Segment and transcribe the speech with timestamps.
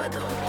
[0.00, 0.40] Pardon.